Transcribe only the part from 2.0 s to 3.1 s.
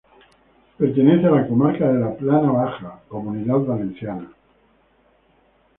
Plana Baja,